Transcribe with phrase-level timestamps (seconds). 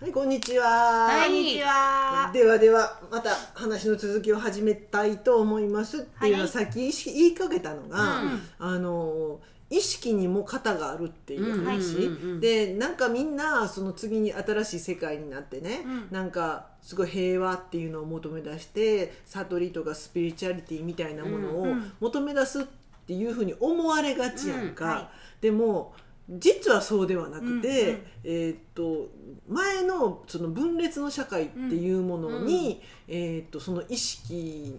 [0.00, 1.08] はい、こんにちは。
[1.08, 1.26] はい。
[1.26, 2.30] こんにちは。
[2.32, 6.48] ではではまた話の続きを始めたいと思いますっていうのは、はい。
[6.48, 8.40] さっき意識言いかけたのが、うん。
[8.60, 9.40] あの
[9.70, 16.08] 意識にも型があるっていう話、でなんかみんなその次に新しい世界になってね、うん。
[16.12, 22.64] なんかすごい平和っていうのを求め出して悟りとかスピリチュアリティみたいなものを求め出すっ
[23.08, 24.90] ていうふうに思われがちやんか、うん。
[24.92, 25.08] はい。
[25.40, 25.92] でも
[26.28, 28.00] 実はそうではなくて、うんうん。
[28.24, 29.08] えーっと
[29.48, 34.78] 前のその分裂の社会っていうものに、えーっとその意識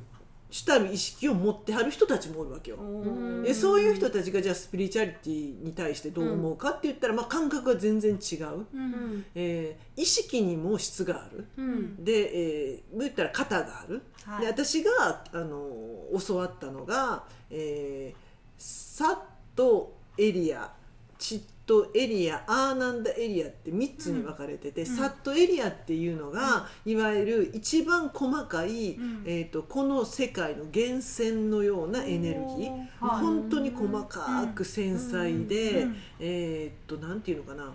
[0.52, 2.78] 主たる意識を持ってはる人たちもおるわけよ。
[2.78, 8.66] んでそういう人たちがじゃあスピリチュアリティに対してどう思うかって言ったら、まあ、感覚が全然違う、う。
[8.73, 8.92] うん。
[9.18, 11.45] んえー意識にも質がある。
[11.58, 12.04] うん。
[12.04, 12.12] で、
[12.73, 14.42] えー言ったら型がある、はい。
[14.42, 15.70] で私があの
[16.28, 19.18] 教わったのが、えーサッ
[19.56, 20.70] トエリア
[21.20, 24.88] チットエリアアーナンダエリアって3つに分かれてて、うん。
[24.88, 29.23] サットエリアっていうのが、いわゆる一番細かい、うん。
[29.25, 32.72] えー、とこの世界の源泉のようなエネルギー、
[33.06, 33.22] はい。
[33.22, 35.95] 本当に細かく繊細で、うん。
[36.20, 37.72] えーっとなんていうのかな。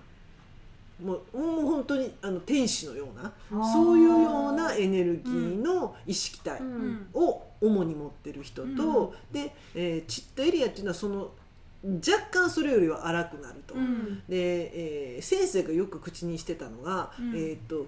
[1.04, 3.32] もうもう本当にあの天使のような
[3.72, 7.08] そういうようなエネルギーの意識体うん。
[7.12, 11.30] を主に持ってる人と、で、えーチットエリアっていうのはその
[11.84, 13.74] 若干それよりは荒くなると。
[13.74, 14.22] うん。
[14.28, 17.34] で、えー先生がよく口にしてたのが、うん。
[17.36, 17.86] えーっと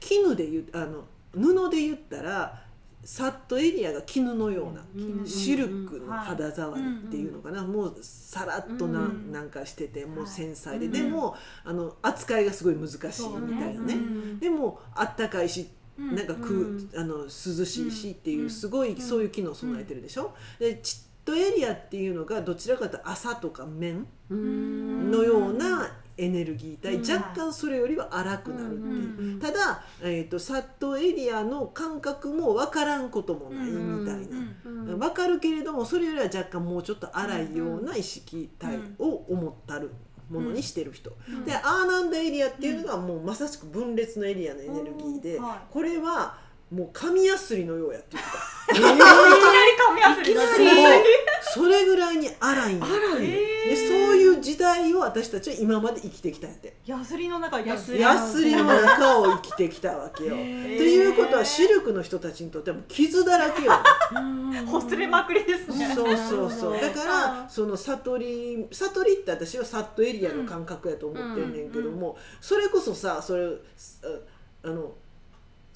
[0.00, 2.62] 絹で言うあの布で言ったら
[3.04, 4.84] サットエリアが絹のような。
[4.94, 5.26] うん。
[5.26, 9.30] シルクの肌触りっていうのかな、もうさらっとな,、うん。
[9.30, 10.28] ん、なんかしててもうはい。
[10.28, 10.92] 繊細で、うん。
[10.92, 13.94] でもあの扱いがすごい難しいみたいなね。
[13.94, 15.66] うんでもあったかいし
[15.98, 16.14] うん。
[16.14, 16.90] なんかく、うん。
[16.96, 17.56] あの涼し
[17.88, 18.50] いしっていう、うん。
[18.50, 25.10] すごいそういう機能を備えてるでしょ、でチットエリアっていうのがどちらかというと朝とか面うん。
[25.10, 27.22] のようなエネルギー体、うん。
[27.22, 29.32] 若干それよりは荒くなるっていう。
[29.32, 39.92] うんただ、えー、とサットエリアの感覚も分からんこともないみたいな、うん分かるけれどもそれよりは若干もうちょっと荒いような意識体を思ったる
[40.30, 41.44] ものにしてる人、うん。
[41.44, 45.44] でアーナンダエリアっていうのがもうまさしく分裂のエリアのエネルギーで、うん。
[45.44, 45.58] はい。
[45.70, 46.38] これは
[46.70, 48.74] もう紙やすりのようやって言ってた。
[48.74, 49.67] いきなり紙やすりだ
[49.98, 51.04] いきなり
[51.42, 53.26] それぐらいに荒いんや荒い。
[53.26, 57.68] でそういう時代を私たちは今まで生きてきたんやってヤスリの中に。
[57.68, 60.30] ヤスリヤスリの中を生きてきたわけよ。
[60.30, 63.72] ということはシルクの人たちにとってはもう傷だらけよ。
[64.66, 65.92] ほつれまくりですね。
[65.94, 66.80] そうそうそう。
[66.80, 74.94] だからその悟り悟りって私はサットエリアの感覚やと思ってんねんけども、それこそさそれああの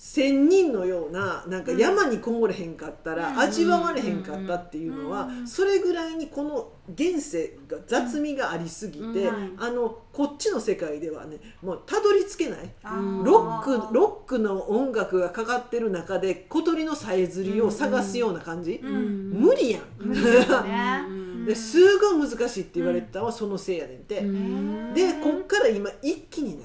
[0.05, 3.39] 仙人のようななんか山にこもれへんかったらうん。
[3.39, 9.57] 味わわれへんかったっていうのはうんそれぐらいにこの現世が雑味がありすぎて、うん。
[9.61, 12.75] あのこっちの世界ではねもうたどり着けない。
[12.83, 19.31] ロックロックの音楽がかかってる中で小鳥のさえずりを探すような感じ、うん。
[19.31, 21.47] 無理やん。
[21.47, 24.93] で すごい難しいって言われてたのはそのせいやねんて、うん。
[24.95, 26.65] でこっから今一気にね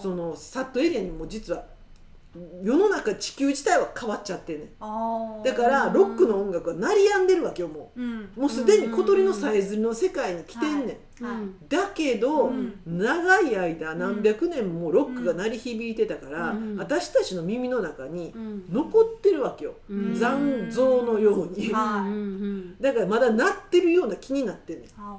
[0.00, 1.76] そのサットエリアにも実は
[2.62, 4.72] 世の中地球自体は変わっちゃってんね。
[4.78, 8.02] だからロックの音楽は鳴りやんでるわけよもう。
[8.02, 8.30] ん。
[8.36, 11.68] うもうすでに小鳥のさえずりの世界に来てんねん、はい。
[11.68, 12.80] だけど、うん。
[12.86, 16.76] 長い間何百年もロックが鳴り響いてたから、うん。
[16.76, 18.64] 私たちの耳の中にうん。
[18.70, 20.14] 残ってるわけよ、うん。
[20.14, 21.72] 残像のように、
[22.80, 24.88] だからまだ鳴ってるような気になってんねん。
[24.98, 25.18] あ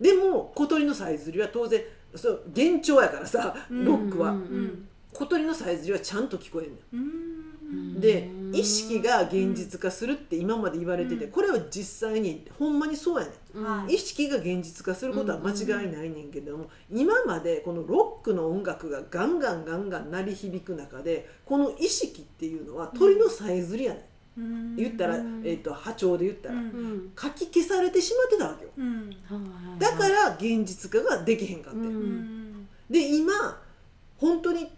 [0.00, 1.82] でも小鳥のさえずりは当然
[2.14, 3.84] そう幻聴やからさうん。
[3.84, 4.38] ロックは、うん。
[4.38, 7.96] ーうん小鳥のさえずりはちゃんと聞こえんねうん。
[7.96, 11.32] んで意識が現実化するって今まで言われてて、うん。
[11.32, 13.64] これは実際にほんまにそうやねん。
[13.64, 13.94] はい。
[13.94, 24.76] 意識が現実化することは間違いないねんけども、今までこのロックの音楽がガンガンガンガン鳴り響く中でこの意識っていうのは鳥のさえずりやねん、うん。
[24.76, 25.42] 言ったら、うん。
[25.44, 26.60] えー、と波長で言ったら、うん。
[26.60, 28.70] うんかき消されてしまってたわけよ。
[28.78, 29.10] うん。
[29.80, 32.68] だから現実化ができへんかって、うんうん。
[32.88, 33.32] で今
[34.18, 34.77] 本当に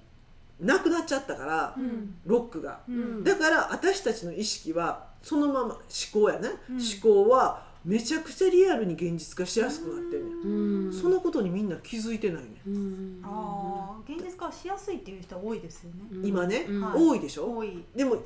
[0.60, 2.14] なくなっちゃったから、うん。
[2.26, 2.80] ロックが。
[2.88, 3.24] うん。
[3.24, 5.80] だから私たちの意識はそのまま思
[6.12, 6.76] 考やね、うん。
[6.76, 10.88] 思考はめちゃくちゃリアルに現実化しやすくなってんね、うん。
[10.90, 13.20] ん、そのことにみんな気づいてないね、うん。
[13.24, 16.28] ああ現実化しやすいっていう人は多いですよね。
[16.28, 17.56] 今ね、多いでしょ？
[17.56, 17.82] 多い。
[17.96, 18.18] でもい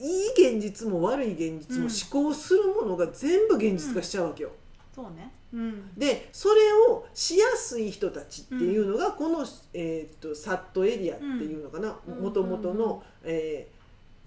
[0.00, 1.90] いい現実も悪い現実もうん。
[1.90, 4.50] 思考するものが全部現実化しちゃうわけよ、
[4.94, 5.32] そうね。
[5.52, 5.94] うん。
[5.96, 11.96] でそれをしやすい人たちっていうのがこの、えー、とサットエリアっていうのかな。
[12.06, 12.22] うん。
[12.22, 13.74] もともとの、えー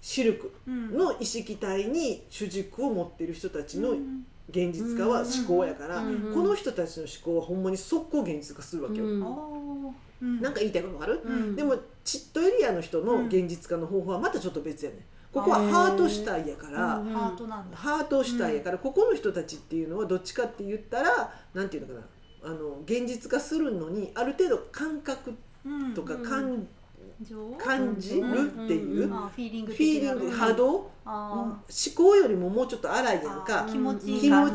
[0.00, 0.96] シルクうん。
[0.96, 4.26] の意識体に主軸を持っている人たちのうん。
[4.50, 9.04] 現実化は思考やから、うんこの人たちの思考はほんまに速攻現実化するわけよ。
[9.04, 9.22] うん。
[9.22, 9.92] あ
[10.22, 10.40] うん。
[10.40, 11.56] なんか言いたいことわかる、うん。
[11.56, 15.00] でもチットエリアの人の現実化の方法はまたちょっと別やねん
[15.38, 17.76] ここはハート主体やから、うんハートなんだ。
[17.76, 26.66] ハート主体やから、ここの人たちっていうのはどっちかって言ったらなんていうのかなあの現実化するのにある程度感覚うんとかうん感,、情
[27.58, 28.20] 感じ？
[28.20, 31.58] るっていう、フィーリングフィーリング波動、思あ
[31.96, 33.72] 考よりももうちょっと荒いやんあかー。
[33.72, 33.94] 気持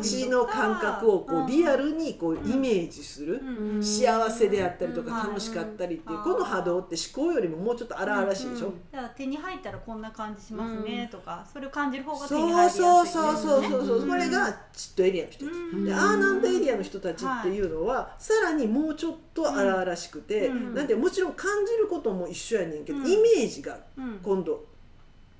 [0.01, 3.83] ちの感覚をこうリアルにこうイメージする、うん。
[3.83, 5.27] 幸せであったりとかうん。
[5.29, 6.23] 楽しかったりっていう、うん。
[6.23, 14.05] この波動って思考よりももうちょっと荒々しいでしょ、うんじゃあ手に入ったらこんな感じしますねとか、それを感じる方が手そうに入りやすいそうそうそうそうそう、う。
[14.05, 14.09] ん。
[14.09, 15.85] これがチットエリアの人たち、うん。
[15.85, 20.73] でアーナンドエリアの人たちっていうのは、さらにもうちょっと荒々しくて、うん。
[20.75, 23.07] なんてもちろん感じることも一緒やねんけど、うん。
[23.07, 24.19] イメージがうん。
[24.23, 24.65] 今度、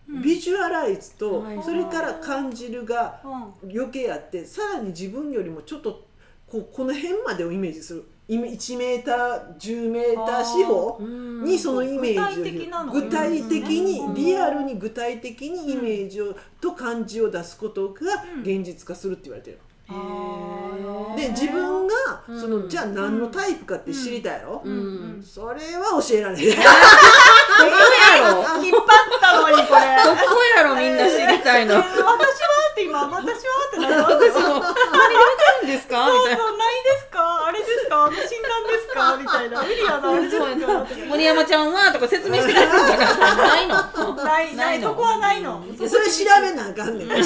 [0.10, 0.22] うん。
[0.22, 1.64] ビジュアライズと、はい。
[1.64, 3.72] それから感じるがうん。
[3.72, 6.06] 余計あってさらに自分よりもちょっと
[6.48, 8.06] こうこの辺までをイメージする。
[8.26, 11.44] イメ1メーター10メーター四方うん。
[11.44, 12.94] にそのイメージを具体的なの。
[12.94, 14.14] 具体的うん。
[14.14, 18.42] にリアルに具体的にイメージをと感じを出すことがうん。
[18.42, 19.60] 現実化するって言われてる。
[21.18, 21.83] で自分
[22.28, 24.72] そのじゃあ何のタイプかって知りたいやろ、うん。
[24.72, 24.76] う
[25.20, 25.24] ん。
[25.24, 26.46] それは教えられない。
[26.48, 26.60] どこ
[28.16, 28.64] やろ？
[28.64, 29.82] 引っ張ったのにこれ。
[30.04, 31.76] どこやろみんな知りたいの。
[31.84, 32.08] 私は？
[32.72, 33.52] って今私は？
[33.68, 34.18] ってなりますよ。
[34.32, 34.40] 私も。
[34.42, 34.72] 何がわか
[35.62, 36.08] るんですか？
[36.08, 36.38] みたいな。
[36.38, 36.93] そうないです
[37.94, 39.18] かあの診断ですか？
[39.22, 39.64] みたいな。
[39.64, 40.88] エリアのあれですそうやなか？
[41.10, 44.14] 森山ちゃんはとか説明してくれるなないの？
[44.24, 45.64] ないないそこはないの。
[45.78, 45.98] それ調
[46.42, 47.08] べなあかんねん。
[47.10, 47.20] 調べ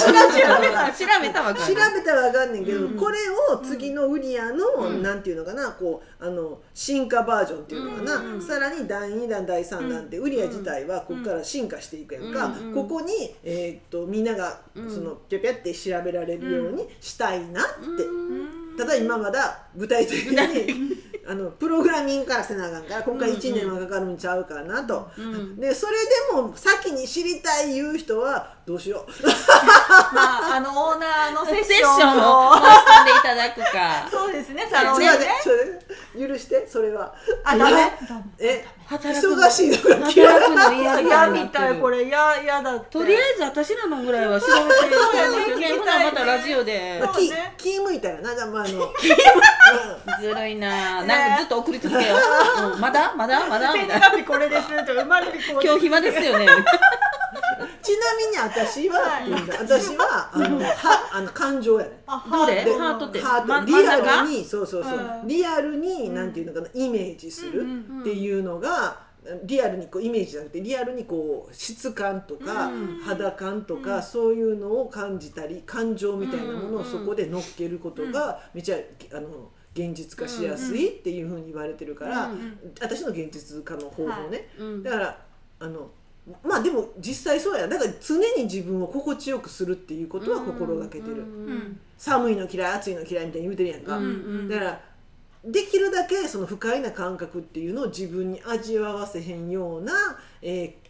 [0.71, 2.97] た調べたわか調るべたらわかんねんけど、うん。
[2.97, 3.17] これ
[3.53, 5.01] を次のウリアの、うん。
[5.01, 5.71] なんていうのかな？
[5.71, 12.73] こうあの進化バージョンっていうのかな、さらに第2弾第3弾って、ウリア自体はここから進化していくやんか、うん。
[12.73, 14.89] ここに、えーっとみんながうん。
[14.89, 20.97] そのぴゃぴゃって調べられるようにしたいなって、うんただ今まだ具体的に
[21.29, 25.11] あのプログラミングからせなあかんから今回1年はかかるんちゃうかなと。
[25.17, 25.97] うんでそれ
[26.31, 29.11] でも先に知りたい言う人はどうしよう。
[30.15, 32.51] まああのオーナーのセッシションを。
[32.51, 34.07] を申し込んでいただくか。
[34.09, 35.27] そうですねサロンでね
[36.17, 37.13] 許してそれは。
[37.43, 37.91] あダメ。
[38.39, 38.65] え？
[38.89, 40.37] 忙しいのが嫌
[40.71, 42.05] い嫌嫌みたいこれ。
[42.05, 45.77] 嫌嫌だとりあえず私らのぐらいは調べてるんですよそうやね。
[45.79, 46.99] ほなまたラジオで。
[47.03, 47.53] まあ、気そうね。
[47.57, 48.35] 気向いたらな。
[48.35, 48.93] じゃあまああの。
[50.21, 51.03] ずるいな。
[51.03, 53.13] なんかずっと送り続けよう、うんまだ？
[53.15, 53.45] まだ？
[53.47, 53.73] まだ？
[53.75, 54.23] み生たいな。
[54.25, 54.85] これです。
[54.85, 56.47] と生まれ日今日暇ですよね
[57.81, 59.31] ちなみに私は、はい。
[59.31, 63.19] 私はあのはあの感情やねあどれでハートって。
[63.19, 63.47] ハート。
[63.47, 65.27] まリアルにそうそうそう、うん。
[65.27, 66.15] リアルに、うん。
[66.15, 69.07] なんていうのかなイメージするうんっていうのが、
[69.43, 72.99] リアルにこうイメージじゃなくてリアルにこう質感とか、うん。
[73.03, 74.03] 肌感とか、うん。
[74.03, 76.85] そういうのを感じたり感情みたいなものをうん。
[76.85, 78.77] そこで乗っけることがめちゃ
[79.13, 84.83] あの現実化しやすいっていうふうに言われてるから、うん私の現実化の方法ね、うん。
[84.83, 85.19] だから
[85.59, 85.91] あの
[86.43, 87.67] まあでも実際そうや。
[87.67, 91.45] だから常に自分を心地よくするっていうことは心がけてる、うん。
[91.47, 94.07] うん寒いの嫌い暑いの嫌いみたいに言うてるやんか、うんう
[94.43, 94.81] んだから
[95.43, 99.93] できるだけその不快な感覚っていうのを自分に味わわせへんような、
[100.41, 100.87] えー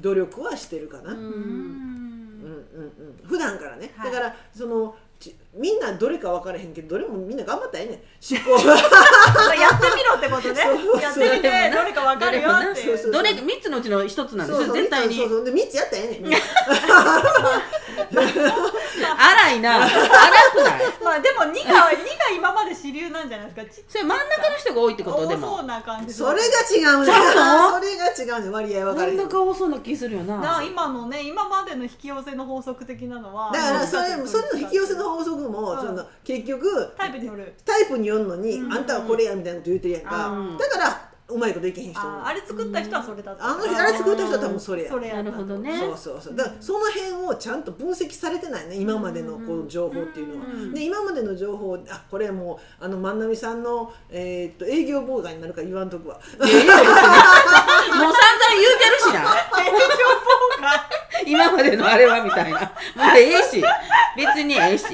[0.00, 2.92] 努力はしてるかな、ううん、うんんうん
[3.22, 3.28] うん。
[3.28, 4.12] 普段からね、はい。
[4.12, 5.11] だからそのち
[5.54, 7.98] みんなどれか分からへんけどどれもみんな頑張ったらええねん。
[7.98, 8.66] 思考。
[8.68, 10.60] やってみろってことね。
[11.00, 12.96] やってみてどれかわかるよって。
[13.10, 15.16] どれ三つのうちの一つなんですよ絶対に。
[15.16, 15.44] そうそう。
[15.44, 16.32] で3つやったらええねん
[19.18, 19.76] 荒いな。
[19.84, 20.82] 荒くない？
[21.02, 21.90] まあでも2が二が
[22.34, 23.82] 今まで主流なんじゃないですか。
[23.82, 25.26] ちそれ真ん中の人が多いってこと？
[25.26, 25.54] でも。
[25.54, 26.14] 多そうな感じ。
[26.14, 27.12] それが違うね。
[27.12, 28.50] それが違うね。
[28.50, 30.36] 割合分か真ん中多そうな気するよな。
[30.38, 35.78] な今のね今までの引き寄せの法則的なのはからそれそれの引き寄せの法法則も、うん。
[35.78, 37.54] その結局タイプによる。
[37.64, 38.72] タイプによるのに、うん。
[38.72, 40.58] あんたはこれやみたいなこと言うてるやんか、うん。
[40.58, 41.01] だから
[41.32, 42.00] うまいこといけへん人。
[42.00, 44.90] もああれ作った人はそれだったあの人あれ作った人は多分それや。
[44.90, 45.78] それやなるほどね。
[45.78, 46.36] そうそうそう。
[46.36, 56.18] だからその辺をちゃんと分析されてないね今までのこの情報っていうのは、うんで今までの情報あこれもうあの万波さんの、えーっと営業妨害になるから言わんとくわ。
[56.38, 57.02] いやいや別にもう散々
[57.94, 59.22] 言うてるしな。
[61.24, 62.60] 今までのあれはみたいな。
[62.60, 62.66] も
[63.14, 63.62] うええし。
[64.16, 64.84] 別にええし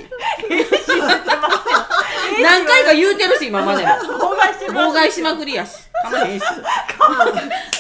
[2.43, 3.89] 何回か言うてるし今までも。
[3.89, 5.89] 妨害してる妨害しまくりやし。
[6.03, 6.45] かまへんし。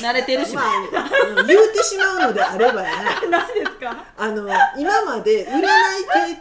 [0.02, 0.56] 慣れてるし。
[1.46, 3.28] 言うてしまうのであればやな。
[3.30, 4.04] 何ですか？
[4.16, 5.62] あの今まで占い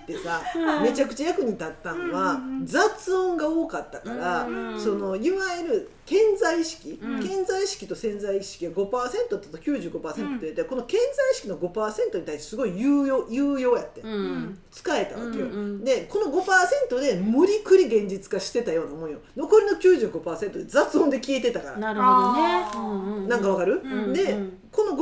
[0.06, 0.42] 系ってさ、
[0.82, 2.66] めちゃくちゃ役に立ったのは、うんうんうん。
[2.66, 7.22] 雑音が多かったから、うんそのいわゆる健在意識、うん。
[7.22, 14.60] 健在意識と潜在意識が5%と95%って、でこの健在意識の5%に対してすごい有用有用やって、うん。
[14.72, 19.20] 使えたわけよ、うんうんでこの5%で無理くり現実化してたようなもんよ。
[19.36, 22.40] 残りの95%で雑音で消えてたから、なるほどね。
[22.44, 22.80] あー。
[22.80, 24.58] うんうんなんかわかる、うんで、うん。
[24.72, 25.02] この5%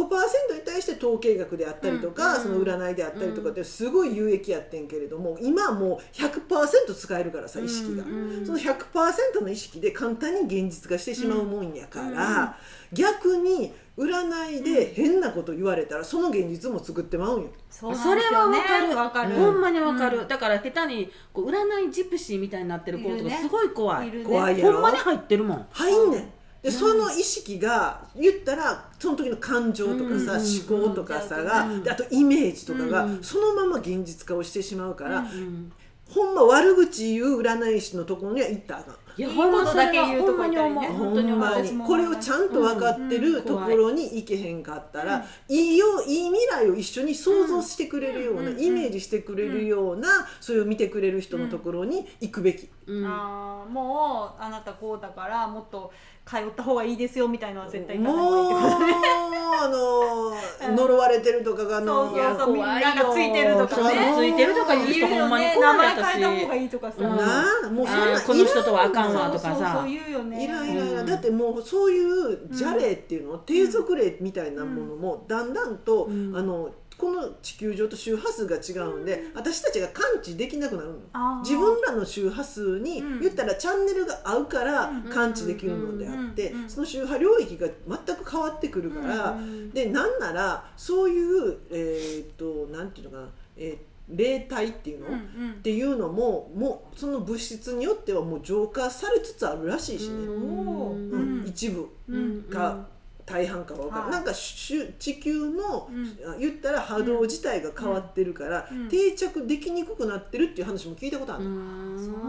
[0.57, 12.57] に対して統計学であったりとか、うんその占いであったりとかってすごい有益やってんけれども今はもう100%使えるからさ意識が、うんその100%の意識で簡単に現実化してしまうもんやから、
[12.93, 17.49] 逆に占いで変なこと言われたらその現実も作ってまうんよ。
[17.69, 18.57] そうなんそれですよね。
[18.59, 18.97] はわかる。
[18.97, 19.35] わかる。
[19.35, 20.27] ほんまにわかる、うん。
[20.27, 24.11] だから下手にこう占いジプシーみたいになってる子とかすごい怖い。
[24.11, 24.23] ね。
[24.23, 24.73] 怖いやろ。
[24.73, 25.67] ほんまに入ってるもん。
[25.71, 26.31] 入んねん。
[26.61, 30.79] でその意識が言ったらその時の感情とかさ、うん。
[30.79, 31.83] 思考とかさが、うん。
[31.83, 33.23] であとイメージとかが、うん。
[33.23, 35.71] そのまま現実化をしてしまうから、うん。
[36.09, 38.95] ほんま悪口言う占い師のところには行ったらあかん。
[39.17, 40.87] いやいいことだけ言うとこにね。
[40.89, 41.47] 本当に思う。
[41.47, 41.67] ほんまに。
[41.67, 50.09] 私もこれをちゃんと分かってるうんところに行けへんかったら、いいよいい未来を一緒に想像してくれるような、うんイメージしてくれるような、
[50.41, 52.69] それを見てくれる人のところに行くべき。
[52.87, 53.05] うん。
[53.05, 55.91] あーもうあなたこうだからもっと
[56.25, 64.13] 通った方がいいですよみたいなのは絶対言もうあのうん呪われてるとかがあのそうそうそうみん怖いよながついてるとかね。
[64.15, 69.79] ついてるとか言う人ほんまに怖い名前私変えた方がいいとかさ、うんなあもうそんなこの人とはあかんわとかそうそうさ。
[69.81, 70.43] そう言うよね。
[70.43, 71.05] いらんいらん。
[71.05, 76.35] いだってもうそういう邪霊っていうの、低俗霊みたいなものもだんだんと、うん。
[76.35, 81.41] あのこの地球上と周波数が違うんで、私たちが感知できなくなるの。
[81.41, 83.19] 自分らの周波数に、うん。
[83.19, 85.03] 言ったらチャンネルが合うからうん。
[85.03, 95.51] 感知できるのであって、その周波領域が全く変わってくるから、うんでなんならそういうえーっとなんていうのかな、えー霊体っていうの、うんうん。
[95.51, 101.11] っていうのももうその物質によってはもう浄化されつつあるらしいしね、うん。
[101.11, 102.87] うん一部うんか
[103.25, 104.11] 大半かは分からん、はい。
[104.11, 106.31] なんかしゅ地球の、うん。
[106.31, 108.87] あ言ったら波動自体が変わってるから、うん。
[108.87, 111.49] 定着できにくくなってるっていう話も聞いたことある、そ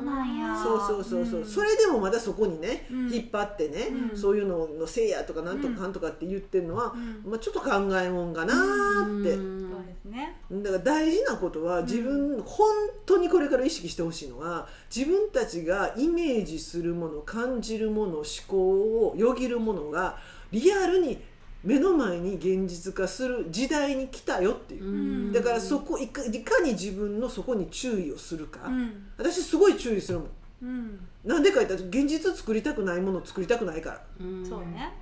[0.00, 0.56] うなんや。
[0.56, 1.46] そうそうそうそう、うん。
[1.46, 3.12] それでもまだそこにね、うん。
[3.12, 4.16] 引っ張ってね、うん。
[4.16, 7.30] そういうののせいやとかなんとかかんとかって言ってるのは、うん。
[7.30, 9.32] まあ、ちょっと考えもんかなーって。
[9.34, 9.70] うん。
[9.70, 10.36] そうですね。
[10.50, 12.68] だから大事なことは自分、本
[13.04, 20.18] 当にこれから意識してほしいのは自分たちがイメージするもの感じるもの思考をよぎるものが
[20.52, 21.20] リアルに
[21.64, 24.86] 目の前に現実化する時代に来たよっていう、う
[25.30, 25.32] ん。
[25.32, 29.08] だからそこいかいかに自分のそこに注意をするか、うん。
[29.18, 30.28] 私すごい注意するもん。
[30.62, 31.08] うん。
[31.24, 34.46] なんでか言ったら現実作りたくないものを作りたくないから、うん。
[34.48, 34.92] そうね。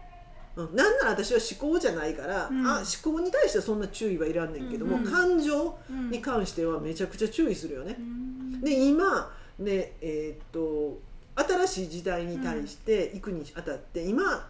[0.57, 2.67] うん、なんなら私は思考じゃないから、うん。
[2.67, 5.05] あ思考に対してはそんな注意はいらんねんけども、うん。
[5.05, 7.97] 感情うんに関してはめちゃくちゃ注意するよね。
[7.99, 8.03] う。
[8.03, 8.61] ん。
[8.63, 10.99] で今ねえーっと
[11.37, 14.49] 新しい時代に対して行くにあたって、今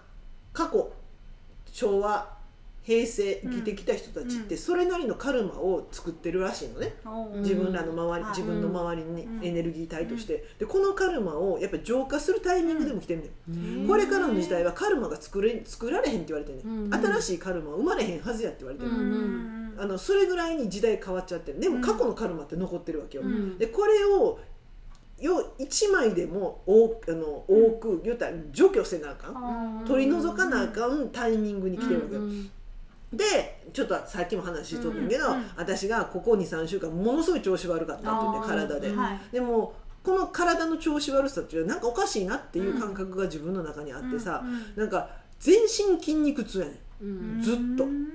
[0.54, 0.90] 過去
[1.70, 2.32] 昭和
[2.86, 4.60] 平成生きてきた人たちってうん。
[4.60, 9.44] それなりのカルマを作ってるらしいのね、おー自分らの周り、はい自分の周りにうん。
[9.44, 13.88] エネルギー体として、でこのカルマをやっぱ浄化するタイミングでも来てんねん、うん。
[13.88, 16.90] これからの時代はカルマが作れ作られへんって言われてんね、うん。
[16.90, 18.98] ん新しいカルマは生まれへんはずやって言われてる、うん。
[18.98, 19.76] うん。
[19.78, 23.56] あのそれぐらいに時代変わっちゃってるでもうん過去のカルマって残ってるわけよ、うん。
[23.58, 24.38] でこれを
[25.20, 29.84] よ1枚でも多あの多く言ったら除去せなあかん。
[29.86, 32.50] 取り除かなあかんタイミングに来てるわけよ、うん
[33.12, 35.44] でちょっとさっきも話しとったんやけど、うんうん。
[35.56, 39.20] 私がここ23週間ものすごい調子悪かったって言って体で、はい。
[39.30, 47.38] でもこの体の調子悪さっていうのはなんかおかしいなっていう感覚が自分の中にあってさ、うんなんか全身筋肉痛やねうん。
[47.38, 47.84] んずっと。
[47.84, 48.08] うん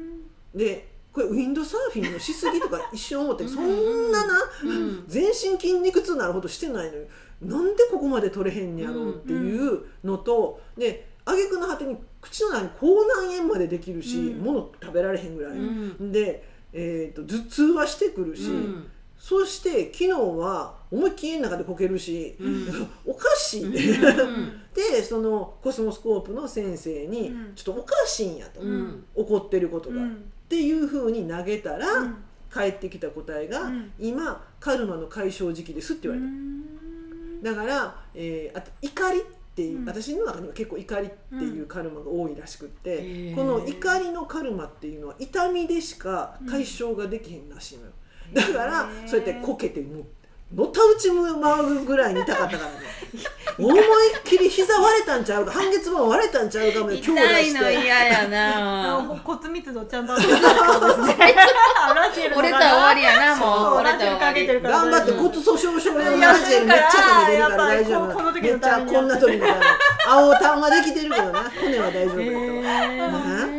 [0.54, 5.04] でこれウィンドサーフィンのしすぎとか一瞬思ってそんなな、うん。
[5.08, 7.06] 全身筋肉痛なるほどしてないのに
[7.42, 14.44] なんでここまで取れへんねやろうっていうのと、で挙句の果てに口の中に口内炎までできるし、うん。
[14.44, 15.62] 物食べられへんぐらい、う
[16.04, 16.12] ん。
[16.12, 18.88] で、えー、と頭痛はしてくるし、うん。
[19.18, 22.90] そして昨日は思いっきり家の中でこけるし、うん。
[23.06, 23.72] おかしい、うん。
[24.74, 27.56] でそのコスモスコープの先生に、うん。
[27.56, 29.06] ちょっとおかしいんやと、うん。
[29.16, 29.98] 怒ってることが、
[30.50, 32.16] っうんていうふうに投げたら、うん。
[32.50, 33.92] 返ってきた答えが、うん。
[34.00, 36.24] 今カルマの解消時期ですって言われ
[37.44, 39.24] た、だから、えーあと怒りっ
[39.56, 39.86] ていう、うん。
[39.86, 47.92] 私の中には結構怒りっていうカルマが多いらしくって、この怒りのカルマっていうのは痛みでしか解消ができへんらしいのよ、
[48.34, 50.04] だからそうやってこけても
[50.56, 51.18] のたうち回
[51.64, 52.78] るぐらいに痛かったからね。
[53.60, 53.84] 思いっ
[54.24, 60.14] きり膝割れたんちゃうか半月板割れたんちゃうかも強打痛いの嫌やあなの骨密度ちゃんと。
[60.16, 60.30] 折れ
[62.52, 63.50] たら終わりやなもう。
[63.50, 63.76] そう。
[63.80, 64.48] 折れたら終わり。
[64.62, 69.66] 頑張って骨粗しょう症のうんラジエルめっちゃ食べてるから大丈夫めっちゃこんな時みたいな
[70.08, 71.52] 青タンはできてるけどな。
[71.62, 73.59] 骨は大丈夫やと、へねねほん。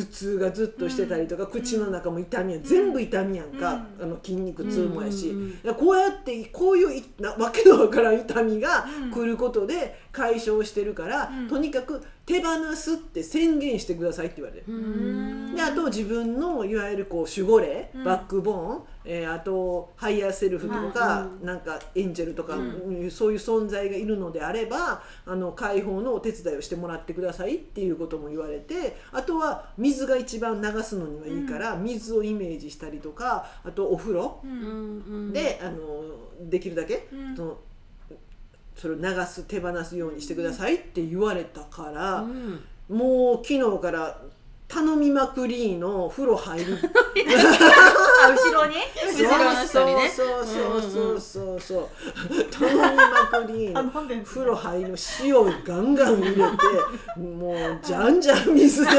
[0.00, 5.34] 頭痛がずっとしてたりとか、口の中も痛みや、全部痛みやんか、あの筋肉痛もやし、
[5.78, 11.48] こうやってこういういなわけのわからん痛みが来ることで解消してるから、うん。
[11.48, 14.64] とにかく手放すって宣言してくださいって言われる。
[14.66, 15.54] うん。
[15.54, 18.04] であと自分のいわゆるこう守護霊、うん。
[18.04, 21.46] バックボーン、えーあとハイヤーセルフとか、うん。
[21.46, 23.10] なんかエンジェルとか、うん。
[23.10, 35.32] そういう存在がいるのであればあの解放のお手伝いをしてもらってくださいっていうことも言われてあとは水が一番流すのにはいいから、水をイメージしたりとかあとお風呂ううんん。
[35.32, 36.04] で、あの
[36.48, 37.36] できるだけ、うん。
[37.36, 37.58] その
[38.74, 42.22] それを流す手放すようにしてくださいって言われたから。
[42.22, 42.60] うん。
[42.88, 44.20] もう昨日から
[44.66, 46.78] 頼みまくりの風呂入る。
[48.24, 48.76] あ 後ろに？
[49.06, 53.90] 後ろの人にねそうそうそうそうそう頼みまくりあの
[54.24, 56.40] 風呂入る塩をガンガン入れて
[57.20, 58.96] もうじゃんじゃん水で流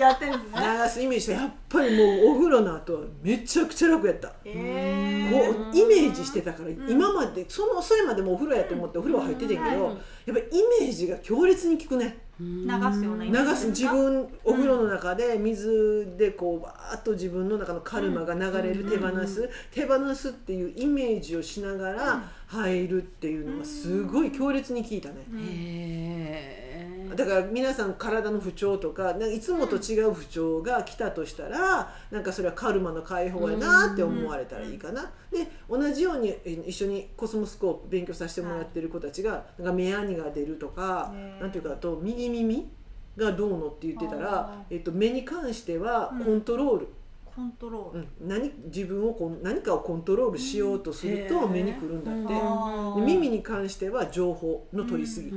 [0.00, 4.32] やってるんですねすイメージしてやっぱりもうお風呂の後はめちゃくちゃ楽やった。
[4.44, 12.18] えこーうイメージしてたから、今までそのそれまでもお風呂やと思ってお風呂入っててんけど、うんやっぱりイメージが強烈に効くね。
[12.38, 13.66] 流流すようなイメージ流す。
[13.68, 19.48] 自分お風呂の中で水でこうバーッと自分の中のカルマが流れる手放す。
[19.70, 25.14] 手放すっていうイメージをしながら入るっていうのがすごい強烈に効いたね。
[25.38, 26.65] へー
[27.14, 35.12] だから皆さん体の不調とかなんかいつもと違う不調が来たとしたらなんかそれはカルマの解放やなって思われたらいいかな。
[35.30, 42.70] で同じようにえ一緒にコスモスコープ勉強させてもらってる子たちがなんか目やにが出るとかねなんていうかあと右耳
[43.16, 46.24] がどうのって言ってたあら、えっと、目に関してはうん。
[46.24, 46.88] コントロール、
[47.36, 48.00] コントロール。
[48.00, 48.08] うん。
[48.28, 51.52] 何自分をこう何かをコントロールしようとするとうん。
[51.52, 52.34] 目に来るんだって。
[52.34, 53.00] あー。
[53.00, 55.30] で耳に関しては情報の取りすぎ、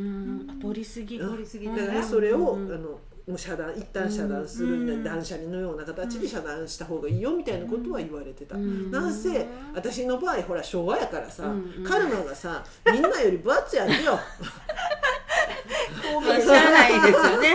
[0.62, 1.18] 取りすぎ。
[1.18, 1.30] うん。
[1.32, 8.56] 取りすぎだからそれを、うんあのもう遮断一旦遮断する断捨離のような形で遮断した方がいいよみたいなことは言われてた。
[8.56, 8.90] うん。
[8.90, 14.14] なんせ私の場合ほら昭和やからさ、うんカルマがさみんなより分厚いやんよ。
[14.14, 14.20] ま あ
[16.42, 17.50] しゃあないですよね。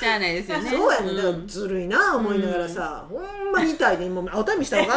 [0.00, 0.70] しゃあないですよね。
[0.70, 1.14] そうやね。
[1.14, 4.96] だかずるいな思いながらさ、ほんまみたいにもう青たみした方が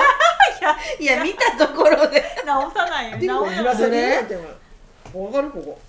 [1.00, 2.24] いや見たところで。
[2.46, 3.18] 直さないよ。
[3.18, 4.38] でも直さない紫になって
[5.14, 5.80] もわかるここ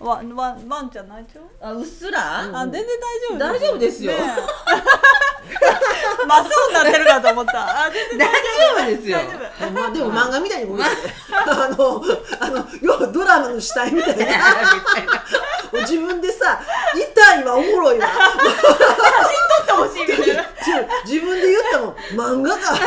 [0.00, 2.40] わわワンちゃん泣いちゃうあうっすら？
[2.40, 2.86] あ全然大
[3.28, 4.12] 丈夫大丈夫ですよ。
[4.12, 4.22] ねえ。
[6.26, 7.84] まっすぐになってるかと思った。
[7.86, 8.38] あ全然大丈
[8.82, 9.18] 夫ですよ。
[9.18, 9.34] 大丈
[9.66, 10.96] 夫まあでも漫画みたいに動いてて
[11.32, 12.02] あの
[12.40, 14.24] あの要はドラマの死体みたいな。
[15.82, 16.60] 自分でさ
[16.94, 18.08] 痛いわおもろいわ。
[18.08, 18.14] 撮
[19.62, 20.44] ってほしいみたいな。
[21.04, 21.94] 自分で言ったもん。
[22.40, 22.74] 漫画か。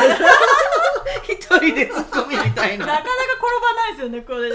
[1.28, 2.86] 一人で突っ込みみたいな。
[2.86, 3.10] なかなか
[4.04, 4.50] よねこれ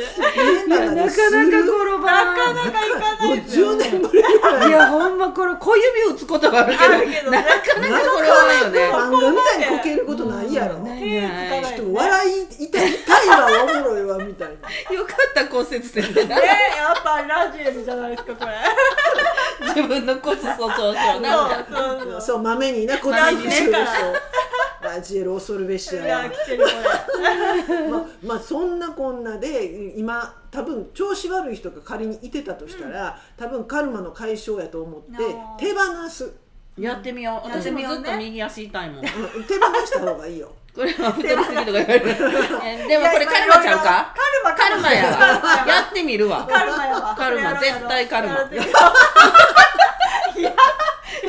[0.68, 4.22] ななかなか転ばなかなかいかないですよ10年ぶり。
[4.22, 7.38] ぐらいいやほんまこれ小指打つことはあるけどあるけどね。
[7.38, 8.80] なかなか転ばないよね。
[8.94, 14.70] 漫画みたいにこけることないやろ、ね手つかないちょっと笑い痛い痛いわおもろいわみたいな。
[14.96, 16.26] よかった骨折点で。
[16.26, 16.42] なね
[16.78, 18.52] やっぱラジエルじゃないですかこれ。
[19.76, 20.78] 自分の骨粗鬆症。
[20.78, 22.00] そうなんかそう。
[22.12, 23.46] そうそう豆になこっち豆にね。
[23.46, 24.30] にしてる人
[24.82, 26.24] ラジエル恐るべしいや
[27.90, 35.18] まあ、まあそんなこんなで今多分調子悪い人が仮にいてたとしたら、多分カルマの解消やと思って
[35.58, 36.34] 手放す、
[36.80, 37.48] やってみよう。
[37.50, 39.06] 私もずっと右足痛いもん。
[39.06, 40.52] うん手放した方がいいよ。
[40.76, 42.16] これは太りすぎとか言われる。
[42.64, 44.14] えでもこれカルマちゃうか？
[44.16, 45.68] カルマカルマやカルマわ。
[45.68, 46.48] やってみるわ。
[46.50, 47.16] カルマやわ。
[47.18, 47.54] カルマ。
[47.56, 48.36] 絶対カルマ。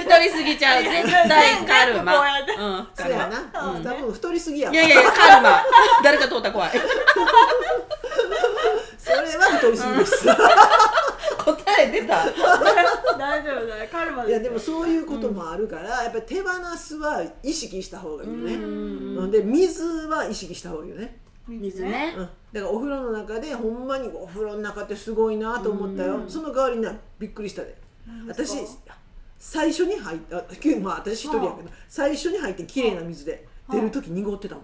[0.00, 0.82] 太りすぎちゃう。
[0.82, 2.12] 絶対カルマ。
[2.12, 2.18] こ
[2.58, 4.74] うんそうやな、多分太りすぎやわ。
[4.74, 5.62] いやいやカルマ。
[6.04, 6.70] 誰か通ったら怖い。
[8.98, 10.26] それは太りすぎです。
[11.44, 12.24] 答え出た
[14.26, 19.31] いやでもそういうこともあるから、やっぱり手放すは意識した方がいいよね、うん。
[19.31, 22.14] で水は意識した方がいいよね、水ね。
[22.16, 27.76] うん、だからお風呂の中でほんまにお風呂の中ってすごいなと思ったよ、その代わりになびっくりしたで。
[28.29, 28.59] 私
[29.38, 30.44] 最初に入ったあ
[30.83, 34.62] まあ私一人やけど最初に入って綺麗な水で出る時濁ってたも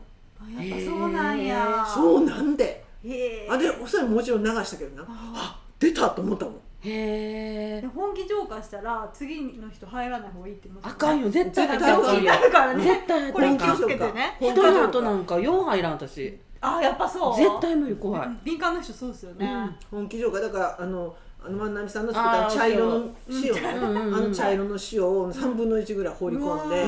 [0.48, 1.86] ん、やっぱそうなんや。
[1.86, 2.84] そうなんで。
[3.04, 5.04] へえあでそれもちろん流したけどな。
[5.08, 6.54] あ出たと思ったもん
[6.90, 11.30] へえで本気浄化したら次の人入らない方がいいって言いますあかんよ。
[11.30, 12.50] 絶対入った絶対らあかんよ。
[12.50, 12.84] だからね。
[12.84, 14.36] 絶対入ったこれ気をつけてね。
[14.40, 16.38] 人の後なんかよう入らん私。
[16.60, 17.36] あやっぱそう。
[17.36, 20.40] 絶対無理怖い、敏感な人そうですよね、本気浄化。
[20.40, 23.68] だからあのあの万波さんの作った茶色の塩。
[23.68, 26.84] あの茶色の塩を3分の1ぐらい放り込んで、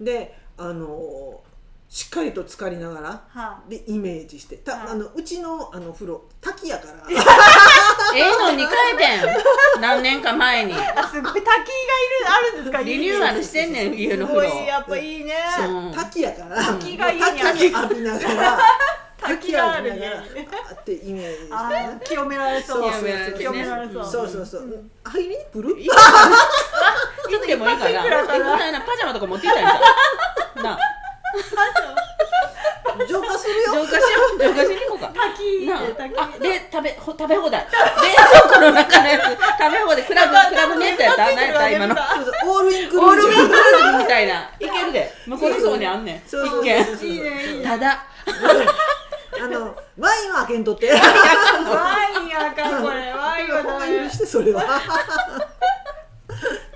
[0.00, 1.40] うであの
[1.90, 4.56] しっかりと浸かりながらはでイメージして。
[4.56, 6.92] た、はいあのうちのあの風呂滝やから。
[8.14, 9.16] ええのに変えて
[9.78, 9.80] ん。
[9.80, 10.74] 何年か前に。
[10.74, 10.76] あ
[11.08, 11.64] すごい滝がいる
[12.28, 12.82] あるんですか？
[12.82, 14.26] リニューアルしてんねん家の。
[14.26, 15.34] す風呂ごいやっぱいいね。
[15.94, 18.58] 滝やから滝が家に ある滝浴びながら
[19.18, 22.82] 滝がある滝浴びながら家にあってイメージして清められそう。
[22.82, 23.38] そうそうそう。
[23.38, 24.04] 清められそう。
[24.04, 24.84] そうそうそう。
[25.04, 28.38] 入りプル 行ってもいいいくらか
[28.72, 29.78] なパジャマとか持っていったらいい
[30.54, 30.78] じゃんなあ
[33.08, 33.74] 浄化するよ。
[33.74, 33.98] 浄化しよ
[34.34, 34.42] う。
[34.42, 35.12] 浄化しに行こうか。
[35.14, 35.80] 滝なあ。
[36.34, 37.64] あで食べほ食べ放題。
[37.64, 37.68] 冷
[38.32, 39.22] 蔵庫の中のやつ。
[39.22, 39.38] 食
[39.70, 40.04] べ放題。
[40.04, 41.24] クラブクラブネットやった？
[41.26, 41.70] 何やった？
[41.70, 41.94] 今の。
[41.94, 43.26] オールインクルージ
[43.98, 44.50] みたいな。
[44.58, 45.14] いけるで。
[45.26, 46.28] 向こうのそこにあんねん。
[46.28, 47.08] そうそうそう一軒。
[47.08, 47.64] いいねいいね。
[47.64, 48.04] ただ。
[49.40, 50.90] あのワインは開けんとって。
[50.90, 51.00] ワイン
[52.36, 53.12] あかんこれ。
[53.12, 54.62] ワインは許してそれは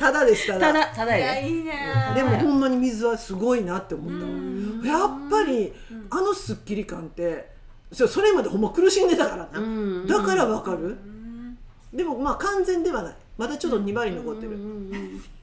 [0.03, 1.73] ただですただただただいやいいね。
[2.17, 4.99] でもほんまに水はすごいなって思ったわ。
[4.99, 5.73] やっぱり
[6.11, 7.53] あのスッキリ感って
[7.93, 10.07] それまでほんま苦しんでたからな、うん。
[10.09, 11.57] だからわかる、うん。
[11.93, 13.15] でもまあ完全ではない。
[13.39, 14.59] まだちょっと2割残ってる、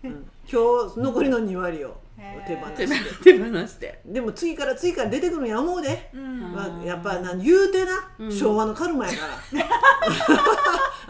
[0.04, 0.19] 今
[0.89, 1.98] 日残りの2割を
[2.48, 2.96] 手放手して。
[2.98, 4.02] 放 手放して。
[4.06, 6.10] でも次から次から出てくるんや思うで、
[6.86, 8.32] やっぱ言うてな、うん。
[8.32, 9.18] 昭和のカルマやか
[9.58, 9.66] ら。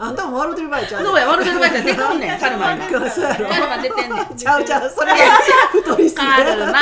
[0.06, 3.48] あんたも笑うてる場合ちゃうそうや笑ってる場合じゃ出てくんねん カルマ今そうやろ。
[3.48, 4.36] カルマ出てんねん。
[4.36, 5.16] ちゃうちゃうそれは。
[5.72, 6.72] 太りすぎカルマ。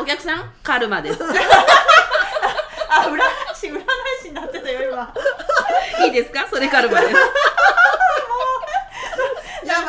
[0.00, 1.18] お客さんカルマです。
[2.90, 3.20] あ占い
[3.54, 3.84] 師占い
[4.22, 5.14] 師になってたよ今。
[6.04, 6.46] いいですか？
[6.50, 7.12] それカルマです。
[7.12, 7.18] や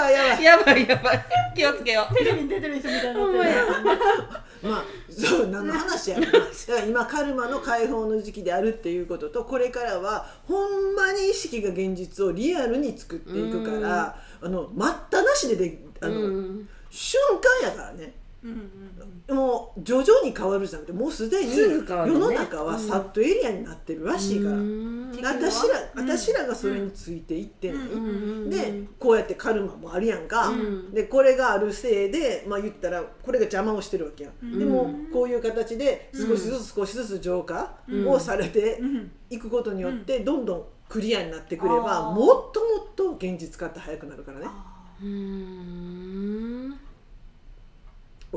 [0.09, 0.63] ばいやばい。
[0.63, 1.25] やばいやばい。
[1.55, 2.15] 気をつけよう。
[2.15, 4.69] テレビに出てる人みたいになってる。
[4.69, 6.19] まあそう何の話や。
[6.19, 16.69] ろなだから今カルマの解放の時期であるっていうこととこれからはほんまに意識が現実をリアルに作っていくからあの待ったなしでであの、うん。
[16.89, 17.19] 瞬
[17.61, 25.11] 間やからねもう徐々に変わるじゃなくてもうすでに世の中はサットエリアになってるらしいから、うん。
[25.21, 26.09] 私らうん。
[26.09, 28.05] 私らがそれについていってんのよ、うん。
[28.05, 28.07] う
[28.45, 28.49] ん。
[28.49, 30.93] でこうやってカルマもあるやんか、うん。
[30.93, 34.57] でこれがあるせいでまあ言ったらこれが邪魔をしてるわけやん、ん。
[34.57, 39.11] でもこういう形で少しずつ少しずつ浄化をされてうん。
[39.29, 44.45] いくことによってどんどんクリアになってくれば、もっともっと現実化って早くなるからね。
[44.47, 46.78] あうん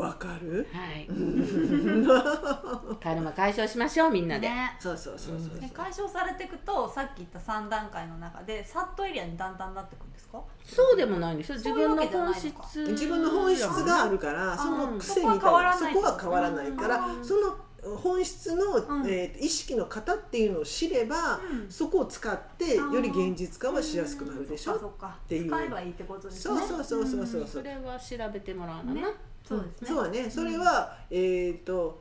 [0.02, 0.66] わかる？
[0.72, 1.08] はい。
[3.02, 4.76] カルマ解消しましょうみんなで、ーね。
[4.80, 10.42] そうそうそうそうで解消されていくとさっき言った3段階の中でサットエリアにだんだんなっていくんですか？
[10.64, 12.52] そうでもないんでしょ自そういう分の本質。
[12.92, 17.56] 自分の本質があるからその癖みたいそこは変わならないそこは変わらないからうんその
[17.96, 19.06] 本質の、うん。
[19.08, 21.68] えー意識の型っていうのを知れば、うん。
[21.68, 25.48] そこを使ってより現実化はしやすくなるでしょ、うんそっていう。
[25.48, 27.42] 使えばいいってことですそうねそうそうそうそう。
[27.42, 29.00] そそうれは調べてもらうのね。
[29.02, 29.08] な、
[29.46, 29.88] そうですね。
[29.88, 32.00] そうだねそれは、えっ、と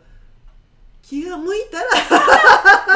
[1.02, 1.86] 気が向いたら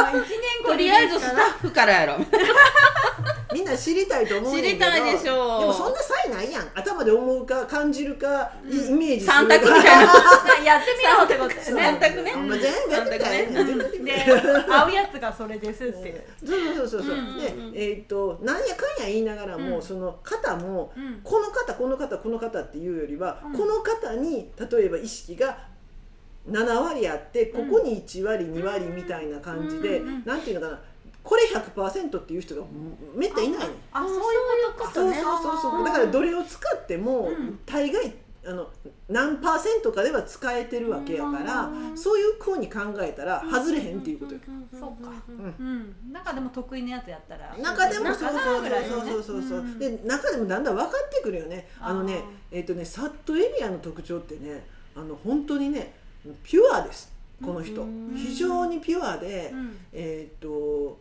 [0.03, 2.17] まあ一年後とりあえずスタッフからやろ
[3.55, 4.67] みんな知りたいと思うねんけど。
[4.67, 5.59] 知りたいでしょう。
[5.61, 6.67] でもそんな才ないやん。
[6.75, 10.13] 頭で思うか感じるか、イイメージする三択みたいな。
[10.65, 11.81] やってみようってことですね。
[11.81, 12.35] 三択ね。
[12.35, 13.63] まあ、全部やってみたらええね。
[13.63, 16.59] ん全部合うやつがそれですってそう。
[16.75, 17.73] そうそうそう、うんで、うん。
[17.73, 21.21] えーっとなんやかんや言いながらも、うんその方も、うん。
[21.23, 23.53] この方この方この方っていうよりは、うん。
[23.53, 25.57] この方に例えば意識が
[26.51, 30.23] 7割あってここに1割、2割みたいな感じで、うんうん。
[30.25, 30.79] なんていうのかな
[31.25, 32.61] これ100%っていう人が
[33.15, 33.59] めったいない。
[33.67, 33.73] の。
[33.91, 34.21] あそういう
[34.77, 35.83] ことそうねそうそうそう。
[35.83, 38.13] だからどれを使っても、うん大概
[38.47, 38.67] あの
[39.09, 41.97] 何パーセントかでは使えてるわけやから、うん。
[41.97, 44.39] そういうふうに考えたら外れへんっていうことよ。
[44.71, 45.11] そうか。
[45.27, 45.55] うん。
[46.05, 46.13] うん。
[46.13, 48.33] 中でも得意なやつやったら中でもそうそう
[48.99, 49.23] そうそう。
[49.23, 51.67] そうそう、んで中でもだんだん分かってくるよね。
[51.79, 54.63] あのねあえっ、とねサットエリアの特徴ってね
[54.95, 55.95] あの本当にね
[56.43, 57.11] ピュアです。
[57.43, 57.81] この人。
[57.81, 58.13] うん。
[58.15, 59.77] 非常にピュアで、うん。
[59.91, 60.99] えっ、と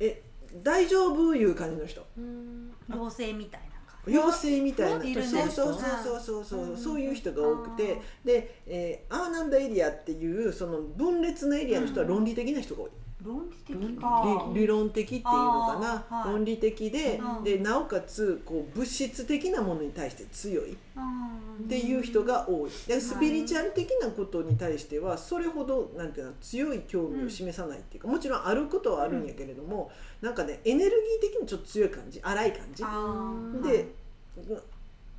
[0.00, 0.22] え
[0.62, 2.04] 大丈夫いう感じの人。
[2.16, 2.72] うん。
[2.90, 6.76] 妖精みたいな感妖精みたいな、そうそうそうそうそうそう、うん。
[6.76, 8.00] そういう人が多くて。
[8.24, 12.90] で、えーアーナンダエリアっていうその分裂のエリアの人は論理的な人が多い、
[13.24, 15.28] 論理的論か理理論的っていうの
[15.66, 15.78] か
[16.10, 16.32] な、はい。
[16.32, 17.44] 論理的で,、うん。
[17.44, 20.72] でなおかつこう物質的なものに対して強い。
[20.72, 21.34] っうん
[21.68, 22.70] ていう人が多い。
[22.86, 32.20] でスピリチュアル的なことに対してはそれほどなんていうの強い興味を示さないっていうかもちろんあることはあるんやけれども、なんかねエネルギー的にちょっと強い感じ。
[32.22, 32.82] 荒い感じ
[33.68, 33.88] で、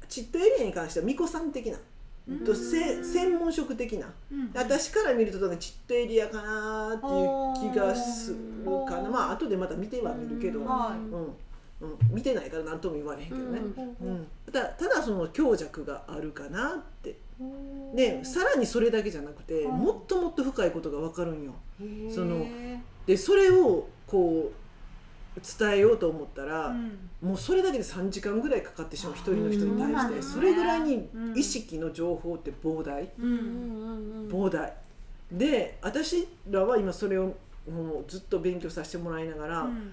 [0.10, 1.78] チットエリアに関しては巫女さん的な
[2.46, 4.12] とせ専門職的な。
[4.32, 4.52] うん。
[4.54, 8.38] 私から見るとなんかちっとエリアかなっていう気がする
[8.88, 9.10] かな。
[9.10, 10.66] まあ後でまた見ては見るけど、うん。
[10.66, 10.96] は
[11.82, 13.60] うん、見てないから何とも言われへんけどね、
[14.00, 17.16] うんうんただただその強弱があるかなって。
[17.94, 21.54] でさらにそれだけじゃなくてうんもっともっと深いことが分かるんよ。
[21.82, 22.46] いその
[23.06, 24.64] でそれをこう
[25.41, 27.10] 伝えようと思ったら、うん。
[27.21, 33.04] もうそれだけで3時間ぐらいかかってしまう一人の人に対してそれぐらいにうん意識の情報って膨大。
[33.04, 34.74] ううんん膨大。
[35.32, 37.36] で私らは今それを
[37.69, 39.91] もうずっと勉強させてもらいながら、うん。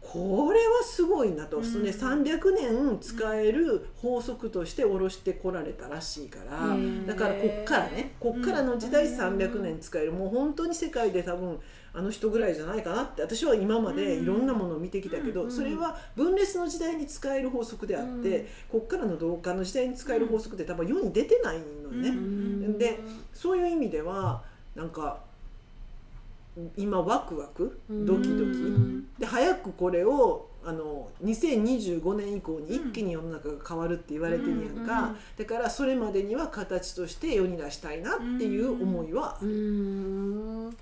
[0.00, 1.64] これはすごいなと、うん。
[1.64, 7.06] それで300年使える法則として下ろしてこられたらしいから、うん。
[7.06, 10.12] だからこっからねこっからの時代300年使える。
[10.12, 11.58] もう本当に世界で多分
[11.94, 22.08] あの人ぐらいじゃないかなって私は今までいろんなものを見てきたけど、うんそれは分裂の時代に使える法則であって、こっからの同化の時代に使える法則って多分世に出てないのね。
[22.10, 23.00] うんで
[23.32, 24.42] そういう意味では
[24.76, 25.18] なんか
[26.76, 27.80] 今ワクワク？
[27.88, 29.08] ドキドキ、うん。
[29.18, 40.76] で早くこれをあの2025年以降に一気に世の中が変わるって言われてるやんか、うんだからそれまでには形として世に出したいなっていう思いは、うんうん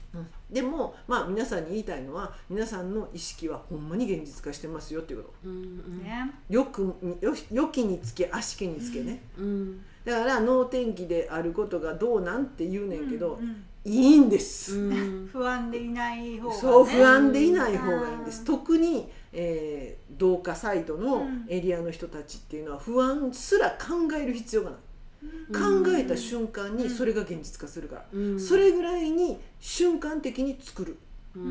[0.51, 9.23] でもまあ皆さんに言いたいのは皆さんの意識はほんまに現実化してますよっていうこうんねとよくよよきにつけ悪しきにつけね。
[9.39, 13.93] うんだから能天気であることがどうなんって言うねんけど、うんうん。
[13.93, 14.79] いいんです。
[14.79, 15.29] うん。
[15.33, 16.61] 不安でいない方がね。
[16.61, 18.45] そう不安でいない方がいいんです、うん。
[18.47, 21.45] 特に、えー、同化サイトのうん。
[21.49, 24.79] エリアの人たちっていうのは不安すら考える必要がない、
[25.53, 25.85] うん。
[25.85, 28.41] 考えた瞬間にそれが現実化するから、うん。
[28.41, 30.97] それぐらいに瞬間的に作る。
[31.37, 31.47] ううん。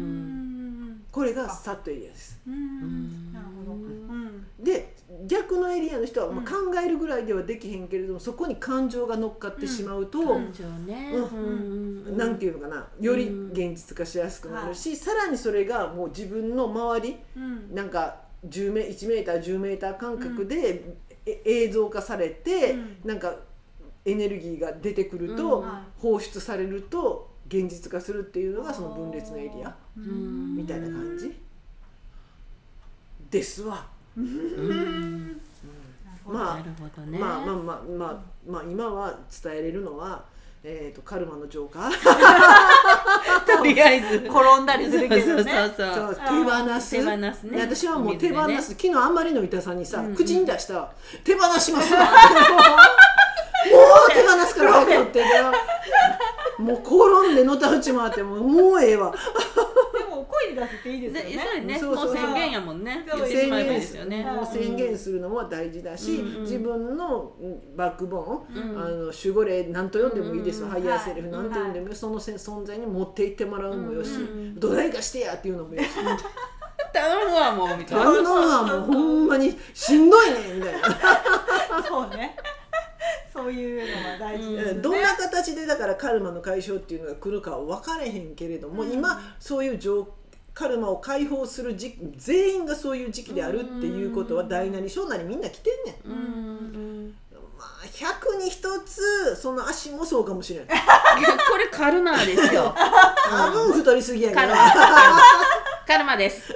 [0.92, 2.40] んこれがサットエリアです。
[2.48, 3.34] うんん。
[3.34, 3.74] なるほど。
[3.74, 4.15] うん
[4.60, 4.96] で
[5.28, 6.72] 逆のエリアの人は、まあうん。
[6.74, 11.12] 考えるぐらいではできへんけれどもそこに感情が乗っかってしまうと、感情ね。
[11.14, 12.06] うん。
[12.08, 12.18] うん。
[12.18, 12.88] なんていうのかな。
[13.00, 17.76] より現実化しやすくなるし、さらにそれがもう自分の周りうん。
[17.76, 22.98] なんか10メ1メーター10メーター間隔で、え映像化されて、うん。
[23.04, 23.36] なんか
[24.06, 25.36] エネルギーが出てくるうん。
[25.36, 30.56] と、は放出されると現実化するっていうのがその分裂のエリアん。
[30.56, 31.38] みたいな感じ
[33.30, 33.95] ですわ。
[36.26, 36.58] まあ
[37.06, 40.24] ねまあまあまあまあまあ今は伝えれるのは、
[40.64, 41.90] えー、とカルマの浄化。
[43.46, 44.18] とりあえず。
[44.28, 45.72] 転んだりするけどね。
[45.76, 46.92] そうそうそう手放す。
[46.92, 47.62] 手放すね。
[47.62, 50.90] 私はもう手放す、お水昨日あんまりの痛さにさ、うん口に出した
[51.24, 51.94] 手放します。
[51.94, 52.08] わ も
[54.08, 55.24] う手放すから早くって
[56.58, 59.14] もう転んでのたうち回ってもうもうええわ
[60.44, 61.30] 声に出すっていいですよね。
[61.30, 61.80] でそうね。
[61.80, 62.16] そうそうもう。
[62.16, 63.06] 宣言やもんね。
[63.28, 64.24] 宣言ですよね。
[64.24, 68.80] もう宣言するのも大事だし、うんうん自分のうんバックボーン、うん。
[68.80, 75.90] あの守護霊何と読んでもいいですよ、うんハイヤーセルフはい何と読んでもいいそのせ存在に持っていってもらうのもよし、うんどないかしてやっていうのもよし。
[76.94, 78.06] 頼むわもうみたいな。
[78.08, 81.84] あんなのはもうほんまにしんどいねみたいな。
[81.84, 82.36] そうね。
[83.34, 84.80] そういうのは大事ですね。
[84.80, 88.94] えどんな形でだからカルマの解消っていうのが来るかは分かれへんけれども、うん。
[88.94, 90.08] 今そういう状
[90.56, 96.10] カルマを解放する時期全員がそういう時期であるっていうことは大なり小なりみんな来てんねん。
[96.10, 97.16] うんうん。
[97.60, 100.68] まあ100に1つその足もそうかもしれない。
[101.52, 102.74] これカルマですよ。
[103.30, 104.42] 多分太りすぎやけど。
[104.42, 104.72] カルマ
[105.86, 106.56] カルマです。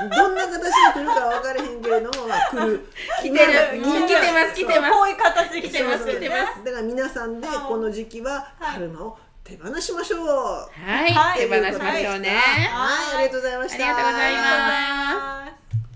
[0.00, 2.86] などんな形で来るかは分かれへんけれども、まあ、来る。
[3.22, 3.76] 来てる。
[3.76, 4.92] 今来てます来てます。
[4.92, 7.56] こういう形で来てます来てますだから皆さんではい。
[7.68, 8.74] この時期ははい。
[8.74, 10.26] カルマを手放しましょう。
[10.26, 13.84] はいはい手放しましょうねはい、ありがとうございました。
[13.84, 15.63] ありがとうございますありがとうございます